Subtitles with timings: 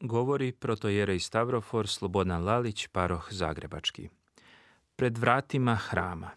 [0.00, 4.08] Govori protojerej Stavrofor Slobodan Lalić, paroh Zagrebački.
[4.96, 6.30] Pred vratima hrama.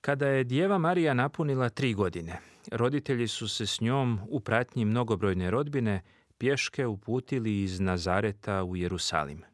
[0.00, 2.40] Kada je Djeva Marija napunila tri godine,
[2.72, 6.02] roditelji su se s njom u pratnji mnogobrojne rodbine
[6.38, 9.44] pješke uputili iz Nazareta u Jerusalim.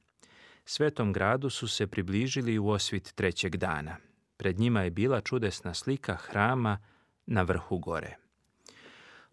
[0.65, 3.97] Svetom gradu su se približili u osvit trećeg dana.
[4.37, 6.79] Pred njima je bila čudesna slika hrama
[7.27, 8.17] na vrhu gore.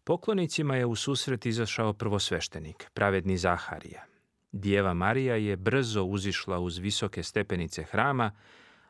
[0.08, 4.04] Poklonicima je u susret izašao prvosveštenik, pravedni Zaharija.
[4.52, 8.32] Dijeva Marija je brzo uzišla uz visoke stepenice hrama,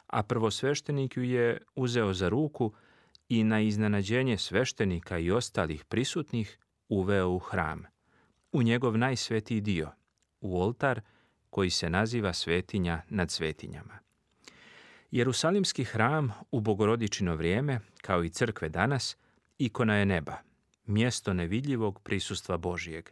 [0.08, 2.74] a prvosveštenik ju je uzeo za ruku
[3.30, 6.58] i na iznenađenje sveštenika i ostalih prisutnih
[6.90, 7.86] uveo u hram,
[8.52, 9.92] u njegov najsvetiji dio,
[10.42, 11.02] u oltar
[11.50, 14.00] koji se naziva svetinja nad svetinjama.
[15.12, 19.18] Jerusalimski hram u bogorodičino vrijeme, kao i crkve danas,
[19.58, 20.38] ikona je neba,
[20.86, 23.10] mjesto nevidljivog prisustva Božijeg,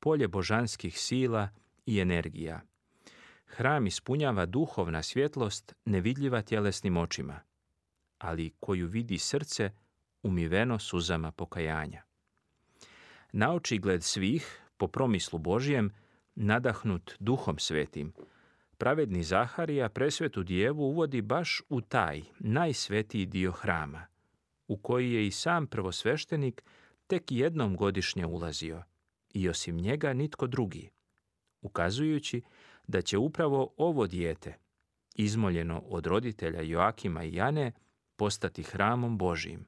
[0.00, 1.48] polje božanskih sila
[1.86, 2.60] i energija.
[3.46, 7.40] Hram ispunjava duhovna svjetlost nevidljiva tjelesnim očima,
[8.18, 9.70] ali koju vidi srce
[10.22, 12.02] umiveno suzama pokajanja.
[13.32, 15.90] Na očigled svih, po promislu Božijem,
[16.34, 18.12] nadahnut duhom svetim,
[18.78, 24.06] pravedni Zaharija presvetu djevu uvodi baš u taj najsvetiji dio hrama,
[24.68, 26.62] u koji je i sam prvosveštenik
[27.06, 28.82] tek jednom godišnje ulazio
[29.34, 30.90] i osim njega nitko drugi,
[31.60, 32.42] ukazujući
[32.86, 34.58] da će upravo ovo dijete,
[35.14, 37.72] izmoljeno od roditelja Joakima i Jane,
[38.16, 39.66] postati hramom Božijim,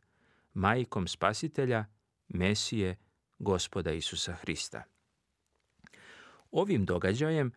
[0.54, 1.84] majkom spasitelja,
[2.28, 2.96] Mesije,
[3.38, 4.82] gospoda Isusa Hrista.
[6.50, 7.52] Ovim događajem,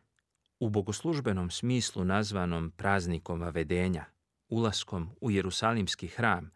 [0.60, 4.06] u bogoslužbenom smislu nazvanom praznikom vavedenja,
[4.50, 6.52] ulaskom u Jerusalimski hram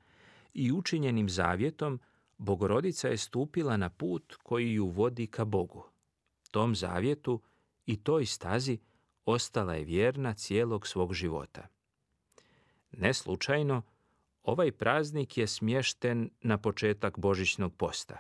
[0.53, 1.99] i učinjenim zavjetom,
[2.37, 5.83] Bogorodica je stupila na put koji ju vodi ka Bogu.
[6.51, 7.41] Tom zavjetu
[7.85, 8.79] i toj stazi
[9.25, 11.67] ostala je vjerna cijelog svog života.
[12.91, 13.81] Neslučajno,
[14.43, 18.17] ovaj praznik je smješten na početak Božićnog posta.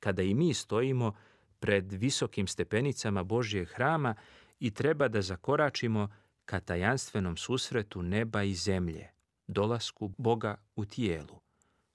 [0.00, 1.16] Kada i mi stojimo
[1.58, 4.14] pred visokim stepenicama Božjeg hrama
[4.58, 6.08] i treba da zakoračimo
[6.44, 9.10] ka tajanstvenom susretu neba i zemlje,
[9.46, 11.40] dolasku Boga u tijelu,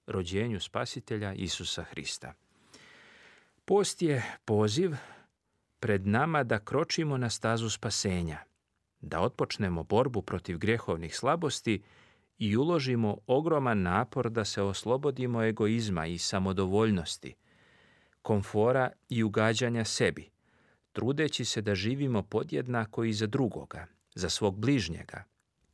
[0.07, 2.33] rođenju spasitelja Isusa Hrista.
[3.65, 4.95] Post je poziv
[5.79, 8.37] pred nama da kročimo na stazu spasenja,
[9.01, 11.81] da otpočnemo borbu protiv grehovnih slabosti
[12.37, 17.35] i uložimo ogroman napor da se oslobodimo egoizma i samodovoljnosti,
[18.21, 20.29] komfora i ugađanja sebi,
[20.91, 25.23] trudeći se da živimo podjednako i za drugoga, za svog bližnjega,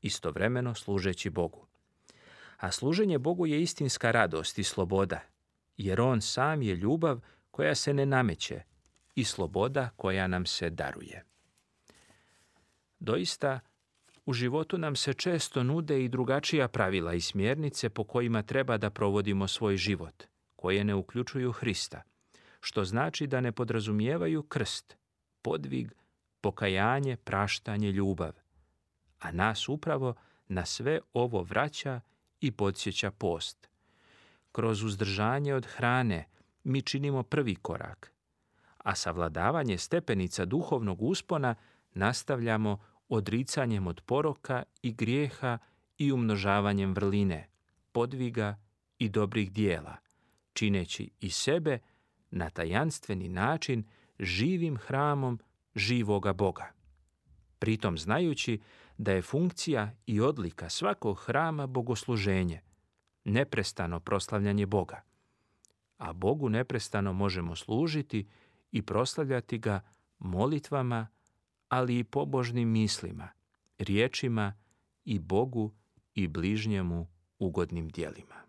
[0.02, 1.71] istovremeno služeći Bogu.
[2.62, 5.20] A služenje Bogu je istinska radost i sloboda,
[5.78, 7.20] jer On sam je ljubav
[7.52, 8.62] koja se ne nameće
[9.16, 11.24] i sloboda koja nam se daruje.
[13.00, 13.60] Doista,
[14.26, 18.90] u životu nam se često nude i drugačija pravila i smjernice po kojima treba da
[18.90, 20.24] provodimo svoj život,
[20.56, 22.02] koje ne uključuju Hrista,
[22.60, 24.98] što znači da ne podrazumijevaju krst,
[25.42, 25.94] podvig,
[26.42, 28.34] pokajanje, praštanje, ljubav.
[29.20, 30.14] A nas upravo
[30.48, 32.02] na sve ovo vraća
[32.42, 33.70] i podsjeća post.
[34.52, 36.26] Kroz uzdržanje od hrane
[36.64, 38.12] mi činimo prvi korak,
[38.78, 41.56] a savladavanje stepenica duhovnog uspona
[41.94, 45.58] nastavljamo odricanjem od poroka i grijeha
[45.98, 47.48] i umnožavanjem vrline,
[47.92, 48.60] podviga
[49.00, 49.96] i dobrih dijela,
[50.54, 51.80] čineći i sebe
[52.32, 53.84] na tajanstveni način
[54.20, 55.40] živim hramom
[55.76, 56.72] živoga Boga.
[57.60, 58.60] Pritom znajući
[58.98, 62.62] da je funkcija i odlika svakog hrama bogosluženje,
[63.24, 65.02] neprestano proslavljanje Boga.
[65.98, 68.28] A Bogu neprestano možemo služiti
[68.72, 69.82] i proslavljati ga
[70.20, 71.08] molitvama,
[71.70, 73.30] ali i pobožnim mislima,
[73.78, 74.54] riječima
[75.06, 75.72] i Bogu
[76.16, 77.08] i bližnjemu
[77.40, 78.41] ugodnim dijelima.